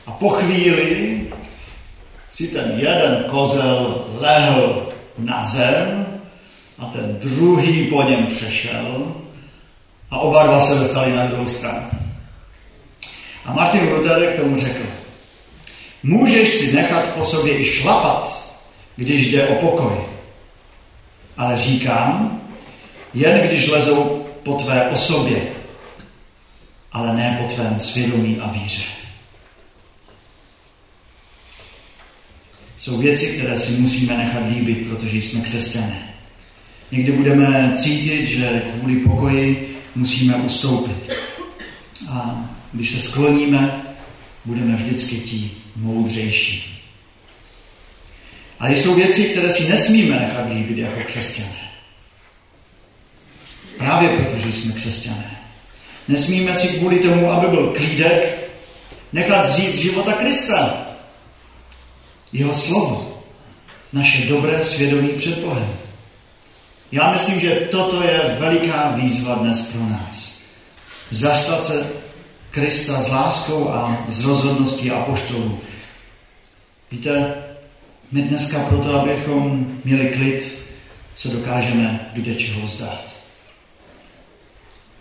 a 0.08 0.12
po 0.12 0.29
chvíli 0.29 1.22
si 2.29 2.48
ten 2.48 2.74
jeden 2.77 3.24
kozel 3.27 4.05
lehl 4.19 4.89
na 5.17 5.46
zem 5.46 6.05
a 6.79 6.86
ten 6.86 7.17
druhý 7.22 7.88
po 7.88 8.03
něm 8.03 8.25
přešel 8.25 9.15
a 10.12 10.17
oba 10.17 10.43
dva 10.43 10.60
se 10.60 10.79
dostali 10.79 11.15
na 11.15 11.25
druhou 11.25 11.48
stranu. 11.48 11.89
A 13.46 13.53
Martin 13.53 13.93
Luther 13.93 14.34
k 14.34 14.39
tomu 14.39 14.60
řekl, 14.60 14.84
můžeš 16.03 16.50
si 16.50 16.75
nechat 16.75 17.08
po 17.08 17.24
sobě 17.24 17.60
i 17.60 17.65
šlapat, 17.65 18.38
když 19.00 19.27
jde 19.27 19.48
o 19.48 19.56
pokoj. 19.56 19.94
Ale 21.38 21.58
říkám, 21.58 22.41
jen 23.13 23.48
když 23.48 23.68
lezou 23.68 24.25
po 24.44 24.53
tvé 24.53 24.89
osobě, 24.89 25.41
ale 26.91 27.15
ne 27.15 27.38
po 27.41 27.53
tvém 27.53 27.79
svědomí 27.79 28.38
a 28.39 28.51
víře. 28.51 28.84
Jsou 32.77 32.98
věci, 32.98 33.38
které 33.38 33.58
si 33.58 33.72
musíme 33.72 34.18
nechat 34.18 34.44
líbit, 34.50 34.88
protože 34.88 35.18
jsme 35.18 35.41
křesťané. 35.41 36.13
Někdy 36.91 37.12
budeme 37.12 37.74
cítit, 37.77 38.25
že 38.25 38.62
kvůli 38.74 38.96
pokoji 38.96 39.77
musíme 39.96 40.36
ustoupit. 40.36 41.13
A 42.10 42.50
když 42.74 42.91
se 42.91 43.00
skloníme, 43.00 43.82
budeme 44.46 44.75
vždycky 44.75 45.15
ti 45.15 45.51
moudřejší. 45.75 46.78
Ale 48.59 48.75
jsou 48.75 48.95
věci, 48.95 49.23
které 49.23 49.51
si 49.51 49.69
nesmíme 49.69 50.19
nechat 50.19 50.49
líbit 50.49 50.77
jako 50.77 50.99
křesťané. 51.05 51.69
Právě 53.77 54.09
protože 54.09 54.53
jsme 54.53 54.73
křesťané. 54.73 55.39
Nesmíme 56.07 56.55
si 56.55 56.67
kvůli 56.67 56.99
tomu, 56.99 57.31
aby 57.31 57.47
byl 57.47 57.73
klídek, 57.77 58.49
nechat 59.13 59.45
vzít 59.45 59.75
života 59.75 60.13
Krista. 60.13 60.85
Jeho 62.33 62.53
slovo. 62.53 63.23
Naše 63.93 64.25
dobré 64.25 64.63
svědomí 64.63 65.09
před 65.09 65.39
Bohem. 65.39 65.73
Já 66.91 67.11
myslím, 67.11 67.39
že 67.39 67.55
toto 67.55 68.03
je 68.03 68.37
veliká 68.39 68.91
výzva 68.91 69.35
dnes 69.35 69.61
pro 69.61 69.81
nás. 69.81 70.41
Zastat 71.11 71.65
se 71.65 71.91
Krista 72.51 73.01
s 73.01 73.07
láskou 73.07 73.69
a 73.69 74.05
s 74.07 74.25
rozhodností 74.25 74.91
apoštolů. 74.91 75.59
Víte, 76.91 77.35
my 78.11 78.21
dneska 78.21 78.59
proto, 78.59 78.93
abychom 78.93 79.67
měli 79.83 80.07
klid, 80.07 80.59
se 81.15 81.27
dokážeme 81.27 81.99
kde 82.13 82.35
čeho 82.35 82.61
vzdát. 82.61 83.15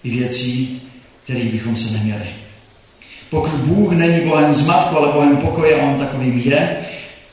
I 0.04 0.10
věcí, 0.10 0.82
kterých 1.24 1.52
bychom 1.52 1.76
se 1.76 1.98
neměli. 1.98 2.26
Pokud 3.30 3.50
Bůh 3.50 3.92
není 3.92 4.28
Bohem 4.28 4.52
zmatku, 4.52 4.96
ale 4.96 5.12
Bohem 5.12 5.36
pokoje 5.36 5.80
a 5.80 5.84
On 5.84 5.98
takovým 5.98 6.38
je, 6.38 6.76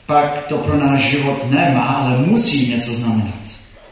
pak 0.06 0.46
to 0.48 0.58
pro 0.58 0.76
náš 0.76 1.00
život 1.00 1.50
nemá, 1.50 1.82
ale 1.82 2.18
musí 2.18 2.74
něco 2.74 2.92
znamenat. 2.92 3.34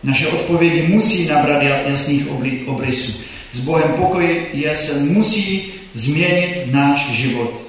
Naše 0.02 0.28
odpovědi 0.28 0.82
musí 0.82 1.28
nabrat 1.28 1.62
jasných 1.62 2.26
obrysů. 2.66 3.12
S 3.52 3.58
Bohem 3.58 3.92
pokoji 3.92 4.50
je, 4.52 4.76
se 4.76 4.94
musí 4.94 5.72
změnit 5.94 6.72
náš 6.72 7.10
život 7.10 7.60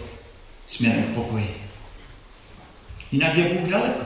směrem 0.67 1.03
k 1.03 1.15
pokoji. 1.15 1.64
Jinak 3.15 3.35
je 3.35 3.43
Bůh 3.43 3.69
daleko. 3.69 4.01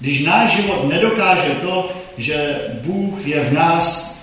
Když 0.00 0.24
náš 0.24 0.56
život 0.56 0.88
nedokáže 0.88 1.50
to, 1.50 1.92
že 2.16 2.56
Bůh 2.82 3.26
je 3.26 3.44
v 3.44 3.52
nás 3.52 4.16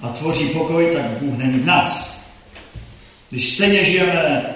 a 0.00 0.08
tvoří 0.08 0.46
pokoj, 0.46 0.90
tak 0.94 1.04
Bůh 1.04 1.38
není 1.38 1.58
v 1.58 1.66
nás. 1.66 2.20
Když 3.30 3.48
stejně 3.48 3.84
žijeme 3.84 4.12
eh, 4.12 4.46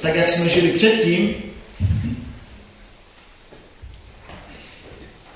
tak, 0.00 0.14
jak 0.14 0.28
jsme 0.28 0.48
žili 0.48 0.72
předtím, 0.72 1.34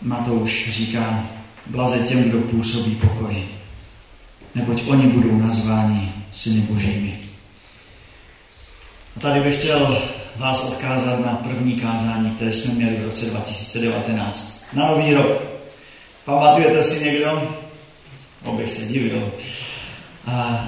Matouš 0.02 0.70
říká, 0.70 1.26
blaze 1.66 1.98
těm, 1.98 2.22
kdo 2.22 2.38
působí 2.38 2.94
pokoj, 2.94 3.44
neboť 4.54 4.82
oni 4.86 5.06
budou 5.06 5.36
nazváni 5.36 6.12
syny 6.30 6.60
božími. 6.60 7.20
A 9.16 9.20
tady 9.20 9.40
bych 9.40 9.58
chtěl 9.58 10.02
vás 10.40 10.64
odkázat 10.64 11.18
na 11.26 11.32
první 11.32 11.72
kázání, 11.72 12.30
které 12.30 12.52
jsme 12.52 12.74
měli 12.74 12.96
v 12.96 13.04
roce 13.04 13.26
2019. 13.26 14.64
Na 14.72 14.86
nový 14.86 15.14
rok. 15.14 15.42
Pamatujete 16.24 16.82
si 16.82 17.04
někdo? 17.04 17.56
Obych 18.44 18.70
se 18.70 18.84
divil. 18.84 19.32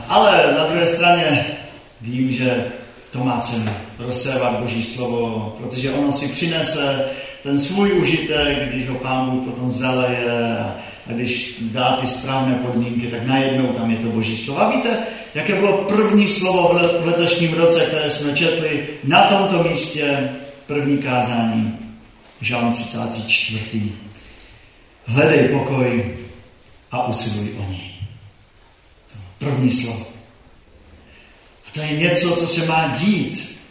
Ale 0.08 0.54
na 0.58 0.66
druhé 0.66 0.86
straně 0.86 1.46
vím, 2.00 2.30
že 2.30 2.64
to 3.10 3.18
má 3.18 3.40
cenu 3.40 3.72
rozsévat 3.98 4.60
Boží 4.60 4.82
slovo, 4.82 5.54
protože 5.58 5.92
ono 5.92 6.12
si 6.12 6.28
přinese 6.28 7.04
ten 7.42 7.58
svůj 7.58 7.92
užitek, 7.92 8.68
když 8.68 8.88
ho 8.88 8.94
Pán 8.94 9.30
Bůh 9.30 9.44
potom 9.44 9.70
zaleje 9.70 10.58
a, 10.58 10.76
a 11.06 11.12
když 11.12 11.56
dá 11.60 11.96
ty 11.96 12.06
správné 12.06 12.54
podmínky, 12.54 13.06
tak 13.06 13.26
najednou 13.26 13.66
tam 13.66 13.90
je 13.90 13.96
to 13.96 14.06
Boží 14.06 14.36
slovo. 14.36 14.60
A 14.60 14.70
víte, 14.70 14.98
jaké 15.34 15.54
bylo 15.54 15.72
první 15.72 16.28
slovo 16.28 16.78
v 17.02 17.06
letošním 17.06 17.54
roce, 17.54 17.80
které 17.80 18.10
jsme 18.10 18.36
četli 18.36 18.86
na 19.04 19.22
tomto 19.22 19.62
místě, 19.62 20.30
první 20.66 20.98
kázání, 20.98 21.78
Žálm 22.40 22.72
34. 22.72 23.92
Hledej 25.04 25.48
pokoj 25.48 26.16
a 26.90 27.06
usiluj 27.06 27.48
o 27.58 27.70
něj. 27.70 27.90
První 29.38 29.70
slovo. 29.70 30.06
A 31.66 31.70
to 31.72 31.80
je 31.80 31.92
něco, 31.92 32.36
co 32.36 32.46
se 32.46 32.66
má 32.66 32.96
dít. 32.98 33.61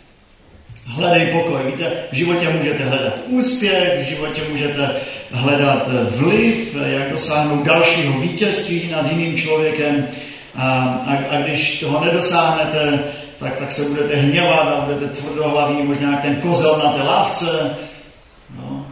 Hledej 0.86 1.32
pokoj. 1.32 1.62
Víte, 1.66 1.92
v 2.12 2.16
životě 2.16 2.50
můžete 2.50 2.84
hledat 2.84 3.20
úspěch, 3.28 4.00
v 4.00 4.08
životě 4.08 4.42
můžete 4.50 4.96
hledat 5.32 5.90
vliv, 6.16 6.76
jak 6.86 7.12
dosáhnout 7.12 7.66
dalšího 7.66 8.20
vítězství 8.20 8.90
nad 8.92 9.12
jiným 9.12 9.38
člověkem. 9.38 10.08
A, 10.56 10.84
a, 11.08 11.36
a 11.36 11.42
když 11.42 11.80
toho 11.80 12.06
nedosáhnete, 12.06 13.04
tak, 13.38 13.58
tak 13.58 13.72
se 13.72 13.82
budete 13.82 14.16
hněvat 14.16 14.68
a 14.68 14.82
budete 14.86 15.08
tvrdohlaví, 15.08 15.84
možná 15.84 16.12
jak 16.12 16.22
ten 16.22 16.36
kozel 16.36 16.82
na 16.84 16.92
té 16.92 17.04
lávce. 17.04 17.78
No. 18.58 18.88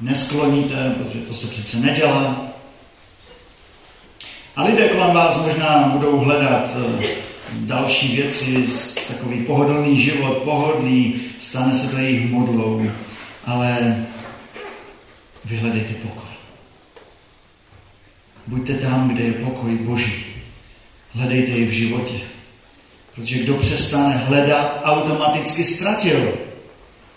Neskloníte, 0.00 0.94
protože 0.98 1.24
to 1.24 1.34
se 1.34 1.46
přece 1.46 1.76
nedělá. 1.76 2.48
A 4.56 4.64
lidé 4.64 4.88
kolem 4.88 5.10
vás 5.10 5.36
možná 5.36 5.90
budou 5.92 6.18
hledat 6.18 6.70
eh, 7.00 7.06
další 7.52 8.16
věci, 8.16 8.68
takový 9.08 9.40
pohodlný 9.40 10.00
život, 10.00 10.38
pohodlný, 10.38 11.20
stane 11.40 11.74
se 11.74 11.90
to 11.90 11.98
jejich 11.98 12.30
modlou, 12.30 12.90
ale 13.46 13.96
vyhledejte 15.44 15.94
pokoj. 15.94 16.28
Buďte 18.46 18.74
tam, 18.74 19.08
kde 19.08 19.24
je 19.24 19.32
pokoj 19.32 19.74
Boží. 19.74 20.24
Hledejte 21.12 21.50
ji 21.50 21.66
v 21.66 21.70
životě. 21.70 22.14
Protože 23.14 23.38
kdo 23.38 23.54
přestane 23.54 24.16
hledat, 24.16 24.80
automaticky 24.84 25.64
ztratil. 25.64 26.32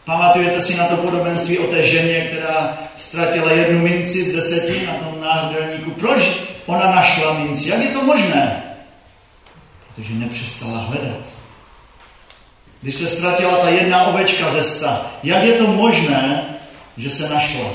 Pamatujete 0.06 0.62
si 0.62 0.78
na 0.78 0.86
to 0.86 0.98
podobenství 0.98 1.58
o 1.58 1.68
té 1.68 1.84
ženě, 1.84 2.22
která 2.22 2.78
ztratila 2.98 3.52
jednu 3.52 3.80
minci 3.80 4.24
z 4.24 4.36
deseti 4.36 4.86
na 4.86 4.94
tom 4.94 5.22
náhrdelníku. 5.22 5.92
Proč 5.92 6.22
ona 6.66 6.96
našla 6.96 7.40
minci? 7.40 7.70
Jak 7.70 7.82
je 7.82 7.90
to 7.90 8.04
možné? 8.04 8.61
Protože 9.96 10.14
nepřestala 10.14 10.78
hledat. 10.78 11.26
Když 12.82 12.96
se 12.96 13.08
ztratila 13.08 13.58
ta 13.58 13.70
jedna 13.70 14.04
ovečka 14.04 14.52
ze 14.52 14.64
sta, 14.64 15.12
jak 15.24 15.44
je 15.44 15.54
to 15.54 15.68
možné, 15.68 16.46
že 16.98 17.10
se 17.10 17.30
našla? 17.30 17.70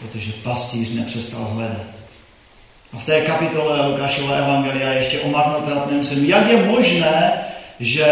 Protože 0.00 0.32
pastýř 0.32 0.90
nepřestal 0.90 1.44
hledat. 1.44 1.86
A 2.92 2.96
v 2.96 3.04
té 3.04 3.20
kapitole 3.20 3.88
Lukášova 3.88 4.36
Evangelia 4.36 4.92
ještě 4.92 5.20
o 5.20 5.28
marnotratném 5.28 6.04
synu. 6.04 6.28
Jak 6.28 6.46
je 6.50 6.66
možné, 6.66 7.32
že, 7.80 8.06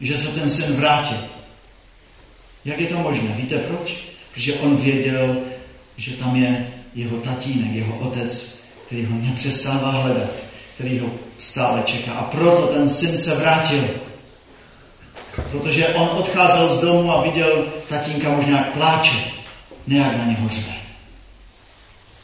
že 0.00 0.18
se 0.18 0.40
ten 0.40 0.50
syn 0.50 0.76
vrátil? 0.76 1.18
Jak 2.64 2.80
je 2.80 2.86
to 2.86 2.94
možné? 2.94 3.28
Víte 3.36 3.58
proč? 3.58 3.94
Protože 4.34 4.54
on 4.54 4.76
věděl, 4.76 5.36
že 5.96 6.12
tam 6.12 6.36
je 6.36 6.72
jeho 6.94 7.16
tatínek, 7.16 7.72
jeho 7.72 7.98
otec, 7.98 8.60
který 8.86 9.04
ho 9.04 9.16
nepřestává 9.18 9.90
hledat, 9.90 10.49
který 10.80 10.98
ho 10.98 11.10
stále 11.38 11.82
čeká. 11.82 12.12
A 12.12 12.22
proto 12.22 12.66
ten 12.66 12.88
syn 12.88 13.18
se 13.18 13.34
vrátil. 13.34 13.84
Protože 15.50 15.88
on 15.88 16.08
odcházel 16.08 16.74
z 16.74 16.80
domu 16.80 17.12
a 17.12 17.22
viděl 17.22 17.66
tatínka 17.88 18.28
možná 18.28 18.58
jak 18.58 18.72
pláče, 18.72 19.16
ne 19.86 19.96
jak 19.96 20.16
na 20.16 20.24
něho 20.24 20.48
řve. 20.48 20.72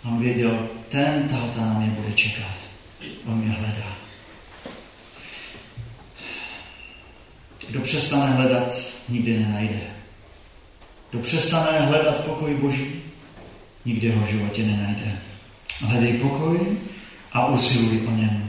On 0.05 0.21
věděl, 0.21 0.69
ten 0.89 1.29
táta 1.29 1.61
na 1.61 1.79
mě 1.79 1.87
bude 1.87 2.13
čekat. 2.13 2.57
On 3.27 3.39
mě 3.39 3.55
hledá. 3.55 3.97
Kdo 7.69 7.81
přestane 7.81 8.33
hledat, 8.33 8.81
nikdy 9.09 9.39
nenajde. 9.39 9.81
Kdo 11.11 11.19
přestane 11.19 11.81
hledat 11.81 12.25
pokoj 12.25 12.55
Boží, 12.55 13.03
nikdy 13.85 14.11
ho 14.11 14.27
v 14.27 14.29
životě 14.29 14.63
nenajde. 14.63 15.19
Hledej 15.81 16.13
pokoj 16.13 16.79
a 17.33 17.47
usiluj 17.47 18.07
o 18.07 18.11
něm. 18.11 18.46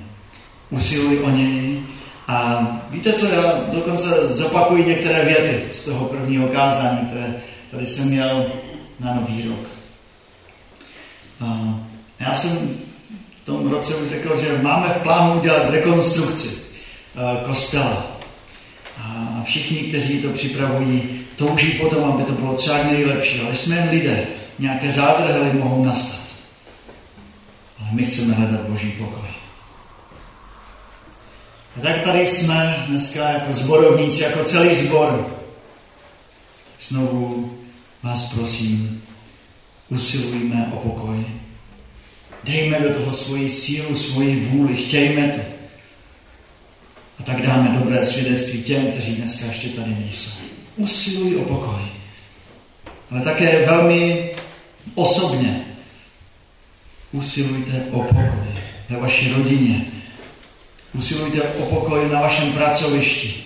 Usiluj 0.69 1.19
o 1.19 1.29
něj 1.29 1.79
a 2.27 2.67
víte 2.89 3.13
co, 3.13 3.25
já 3.25 3.53
dokonce 3.73 4.33
zopakuji 4.33 4.85
některé 4.85 5.25
věty 5.25 5.63
z 5.71 5.85
toho 5.85 6.05
prvního 6.05 6.47
kázání, 6.47 7.07
které 7.07 7.35
tady 7.71 7.85
jsem 7.85 8.07
měl 8.07 8.45
na 8.99 9.13
nový 9.13 9.41
rok. 9.49 9.67
A 11.41 11.79
já 12.19 12.35
jsem 12.35 12.77
v 13.43 13.45
tom 13.45 13.71
roce 13.71 13.95
už 13.95 14.09
řekl, 14.09 14.41
že 14.41 14.61
máme 14.61 14.89
v 14.89 15.01
plánu 15.01 15.39
udělat 15.39 15.69
rekonstrukci 15.69 16.49
eh, 17.15 17.45
kostela. 17.45 18.07
A 19.03 19.41
všichni, 19.45 19.77
kteří 19.77 20.21
to 20.21 20.29
připravují, 20.29 21.19
touží 21.35 21.71
potom, 21.71 22.03
aby 22.03 22.23
to 22.23 22.31
bylo 22.31 22.53
třeba 22.53 22.83
nejlepší. 22.83 23.41
Ale 23.41 23.55
jsme 23.55 23.75
jen 23.75 23.89
lidé. 23.89 24.23
Nějaké 24.59 24.91
zádrhely 24.91 25.53
mohou 25.53 25.85
nastat. 25.85 26.27
Ale 27.79 27.89
my 27.91 28.05
chceme 28.05 28.33
hledat 28.33 28.61
Boží 28.61 28.91
pokoj. 28.91 29.36
A 31.77 31.81
tak 31.81 32.01
tady 32.01 32.25
jsme 32.25 32.85
dneska 32.87 33.29
jako 33.29 33.53
zborovníci, 33.53 34.23
jako 34.23 34.43
celý 34.43 34.75
zbor. 34.75 35.37
Znovu 36.81 37.53
vás 38.03 38.33
prosím, 38.33 39.03
usilujme 39.89 40.71
o 40.73 40.77
pokoj. 40.77 41.25
Dejme 42.43 42.79
do 42.79 42.93
toho 42.93 43.13
svoji 43.13 43.49
sílu, 43.49 43.97
svoji 43.97 44.35
vůli, 44.35 44.77
chtějme 44.77 45.27
to. 45.27 45.41
A 47.19 47.23
tak 47.23 47.41
dáme 47.41 47.79
dobré 47.79 48.05
svědectví 48.05 48.63
těm, 48.63 48.91
kteří 48.91 49.15
dneska 49.15 49.45
ještě 49.45 49.67
tady 49.67 49.95
nejsou. 49.95 50.31
Usiluj 50.75 51.35
o 51.35 51.41
pokoj. 51.41 51.81
Ale 53.11 53.21
také 53.21 53.65
velmi 53.65 54.31
osobně 54.95 55.65
usilujte 57.11 57.83
o 57.91 57.99
pokoj 57.99 58.47
ve 58.89 58.97
vaší 58.97 59.33
rodině. 59.33 59.96
Usilujte 60.97 61.41
o 61.41 61.65
pokoj 61.65 62.09
na 62.09 62.21
vašem 62.21 62.51
pracovišti, 62.51 63.43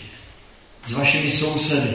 s 0.85 0.91
vašimi 0.91 1.31
sousedy. 1.31 1.93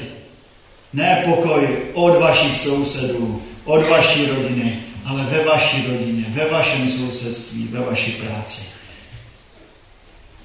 Ne 0.93 1.23
pokoj 1.25 1.93
od 1.95 2.21
vašich 2.21 2.57
sousedů, 2.57 3.43
od 3.65 3.89
vaší 3.89 4.27
rodiny, 4.27 4.79
ale 5.05 5.25
ve 5.25 5.45
vaší 5.45 5.87
rodině, 5.87 6.25
ve 6.29 6.51
vašem 6.51 6.89
sousedství, 6.89 7.69
ve 7.71 7.81
vaší 7.81 8.11
práci. 8.11 8.63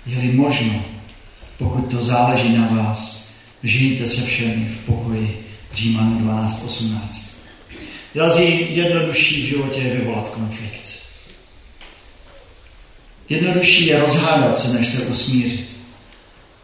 Je-li 0.06 0.32
možno, 0.32 0.86
pokud 1.58 1.82
to 1.82 2.02
záleží 2.02 2.58
na 2.58 2.67
vás, 2.67 3.32
žijte 3.63 4.08
se 4.08 4.21
všemi 4.21 4.65
v 4.65 4.86
pokoji. 4.86 5.47
Římanů 5.74 6.19
12.18. 6.19 7.32
Další 8.15 8.76
jednodušší 8.76 9.41
v 9.41 9.45
životě 9.45 9.80
je 9.80 9.93
vyvolat 9.93 10.30
konflikt. 10.30 10.81
Jednodušší 13.32 13.88
je 13.88 14.00
rozhádat 14.00 14.58
se, 14.58 14.74
než 14.74 14.88
se 14.88 15.02
usmířit. 15.02 15.70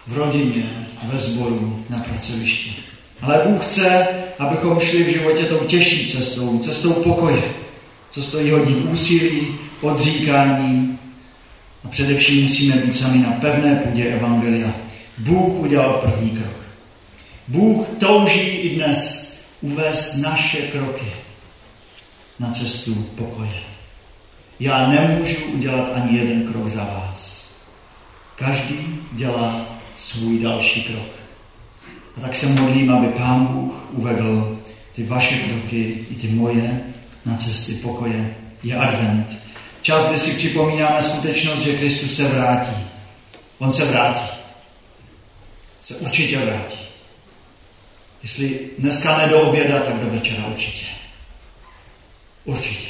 V 0.08 0.18
rodině, 0.18 0.64
ve 1.04 1.18
sboru, 1.18 1.86
na 1.90 2.00
pracovišti. 2.00 2.76
Ale 3.22 3.42
Bůh 3.46 3.66
chce, 3.66 4.08
abychom 4.40 4.80
šli 4.80 5.04
v 5.04 5.14
životě 5.14 5.44
tou 5.44 5.58
těžší 5.58 6.12
cestou, 6.12 6.60
cestou 6.60 6.94
pokoje, 6.94 7.44
co 8.12 8.24
stojí 8.24 8.52
hodně 8.52 8.76
úsilí, 8.76 9.48
odříkání 9.82 11.00
a 11.84 11.88
především 11.88 12.44
musíme 12.44 12.76
být 12.76 12.96
sami 12.96 13.18
na 13.18 13.32
pevné 13.32 13.76
půdě 13.76 14.04
Evangelia. 14.04 14.76
Bůh 15.18 15.60
udělal 15.60 15.94
první 15.94 16.30
krok. 16.30 16.58
Bůh 17.48 17.88
touží 18.00 18.40
i 18.40 18.76
dnes 18.76 19.32
uvést 19.62 20.16
naše 20.16 20.58
kroky 20.58 21.12
na 22.40 22.52
cestu 22.52 22.96
pokoje. 22.96 23.77
Já 24.60 24.88
nemůžu 24.88 25.46
udělat 25.46 25.92
ani 25.94 26.18
jeden 26.18 26.52
krok 26.52 26.68
za 26.68 26.84
vás. 26.84 27.52
Každý 28.36 28.76
dělá 29.12 29.66
svůj 29.96 30.40
další 30.40 30.84
krok. 30.84 31.08
A 32.18 32.22
tak 32.22 32.36
se 32.36 32.46
modlím, 32.46 32.94
aby 32.94 33.08
Pán 33.08 33.46
Bůh 33.46 33.74
uvedl 33.92 34.60
ty 34.96 35.04
vaše 35.04 35.36
kroky 35.36 36.06
i 36.12 36.16
ty 36.16 36.28
moje 36.28 36.82
na 37.26 37.38
cesty 37.38 37.74
pokoje. 37.74 38.36
Je 38.64 38.76
advent. 38.76 39.28
Čas, 39.82 40.06
kdy 40.06 40.20
si 40.20 40.32
připomínáme 40.32 41.02
skutečnost, 41.02 41.60
že 41.60 41.78
Kristus 41.78 42.16
se 42.16 42.28
vrátí. 42.28 42.88
On 43.58 43.72
se 43.72 43.86
vrátí. 43.86 44.30
Se 45.82 45.96
určitě 45.96 46.38
vrátí. 46.38 46.78
Jestli 48.24 48.60
dneska 48.80 49.18
ne 49.18 49.28
do 49.28 49.42
oběda, 49.42 49.80
tak 49.80 49.96
do 50.00 50.10
večera 50.10 50.48
určitě. 50.48 50.86
Určitě. 52.46 52.87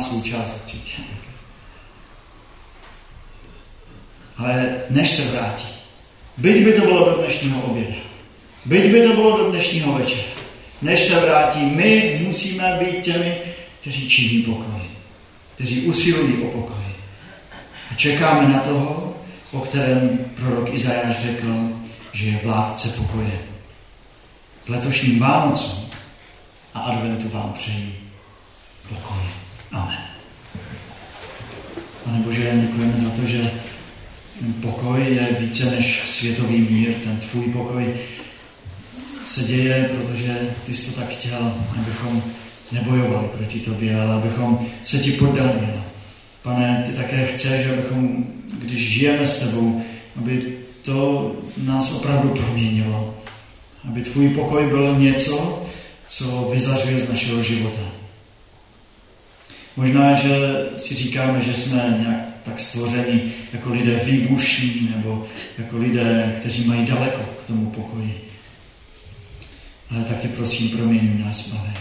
Svůj 0.00 0.22
čas 0.22 0.54
určitě. 0.64 1.02
Ale 4.36 4.74
než 4.90 5.10
se 5.10 5.22
vrátí, 5.22 5.66
byť 6.36 6.64
by 6.64 6.72
to 6.72 6.80
bylo 6.80 7.10
do 7.10 7.22
dnešního 7.22 7.62
oběda, 7.62 7.96
byť 8.64 8.92
by 8.92 9.02
to 9.02 9.14
bylo 9.14 9.36
do 9.36 9.50
dnešního 9.50 9.92
večera, 9.92 10.22
než 10.82 11.00
se 11.00 11.20
vrátí, 11.20 11.60
my 11.60 12.20
musíme 12.26 12.78
být 12.80 13.02
těmi, 13.02 13.38
kteří 13.80 14.08
činí 14.08 14.42
pokoj, 14.42 14.80
kteří 15.54 15.86
usilují 15.86 16.42
o 16.42 16.46
pokoj. 16.46 16.84
A 17.90 17.94
čekáme 17.94 18.48
na 18.48 18.60
toho, 18.60 19.14
o 19.52 19.60
kterém 19.60 20.18
prorok 20.34 20.74
Izajáš 20.74 21.22
řekl, 21.22 21.46
že 22.12 22.26
je 22.26 22.40
vládce 22.44 22.88
pokoje. 22.88 23.38
K 24.64 24.68
letošním 24.68 25.18
Vánocům 25.18 25.90
a 26.74 26.80
adventu 26.80 27.28
vám 27.28 27.52
přeji 27.52 28.00
pokoj. 28.88 29.45
Amen. 29.76 29.98
Pane 32.04 32.18
Bože, 32.18 32.52
děkujeme 32.60 32.98
za 32.98 33.10
to, 33.10 33.26
že 33.26 33.50
pokoj 34.62 35.00
je 35.00 35.36
více 35.40 35.64
než 35.64 36.02
světový 36.06 36.58
mír, 36.58 36.94
ten 37.04 37.16
tvůj 37.16 37.44
pokoj 37.44 37.94
se 39.26 39.42
děje, 39.42 39.90
protože 39.94 40.38
ty 40.66 40.74
jsi 40.74 40.90
to 40.90 41.00
tak 41.00 41.08
chtěl, 41.08 41.54
abychom 41.78 42.22
nebojovali 42.72 43.28
proti 43.28 43.60
tobě, 43.60 44.00
ale 44.00 44.14
abychom 44.14 44.66
se 44.84 44.98
ti 44.98 45.12
poddali. 45.12 45.52
Pane, 46.42 46.84
ty 46.86 46.92
také 46.92 47.26
chceš, 47.26 47.66
abychom, 47.66 48.26
když 48.58 48.92
žijeme 48.92 49.26
s 49.26 49.38
tebou, 49.38 49.82
aby 50.16 50.56
to 50.82 51.32
nás 51.56 51.92
opravdu 51.92 52.28
proměnilo. 52.28 53.14
Aby 53.88 54.02
tvůj 54.02 54.28
pokoj 54.28 54.66
byl 54.66 54.98
něco, 54.98 55.66
co 56.08 56.50
vyzařuje 56.52 57.00
z 57.00 57.10
našeho 57.10 57.42
života. 57.42 58.05
Možná, 59.76 60.14
že 60.14 60.66
si 60.76 60.94
říkáme, 60.94 61.42
že 61.42 61.54
jsme 61.54 61.96
nějak 62.00 62.26
tak 62.42 62.60
stvořeni 62.60 63.22
jako 63.52 63.70
lidé 63.70 64.00
výbušní 64.04 64.88
nebo 64.96 65.26
jako 65.58 65.78
lidé, 65.78 66.36
kteří 66.40 66.64
mají 66.64 66.86
daleko 66.86 67.22
k 67.22 67.46
tomu 67.46 67.70
pokoji. 67.70 68.20
Ale 69.90 70.04
tak 70.04 70.20
tě 70.20 70.28
prosím, 70.28 70.68
proměňuj 70.68 71.24
nás, 71.24 71.42
pane. 71.42 71.74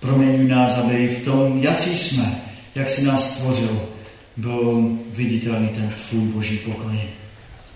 Proměňuj 0.00 0.48
nás, 0.48 0.78
aby 0.78 1.16
v 1.20 1.24
tom, 1.24 1.62
jaký 1.62 1.98
jsme, 1.98 2.40
jak 2.74 2.88
jsi 2.88 3.04
nás 3.04 3.36
stvořil, 3.36 3.88
byl 4.36 4.90
viditelný 5.16 5.68
ten 5.68 5.94
tvůj 6.08 6.28
boží 6.28 6.58
pokoj. 6.58 7.00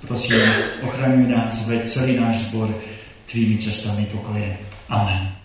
Prosím, 0.07 0.37
ochraňuj 0.83 1.29
nás, 1.29 1.69
veď 1.69 1.88
celý 1.88 2.17
náš 2.17 2.38
sbor 2.38 2.83
tvými 3.27 3.59
cestami 3.59 4.07
pokoje. 4.07 4.59
Amen. 4.88 5.41